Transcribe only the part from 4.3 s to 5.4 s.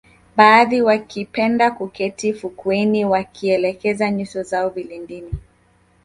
zao vilindini